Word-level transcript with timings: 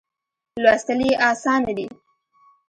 لوستل 0.63 0.99
یې 1.07 1.13
آسانه 1.31 1.71
دي. 1.77 1.87